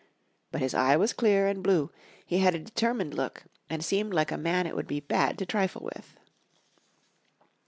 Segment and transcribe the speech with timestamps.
[0.51, 1.91] But his eye was clear and blue,
[2.25, 5.45] he had a determined look, and seemed like a man it would be bad to
[5.45, 6.17] trifle with.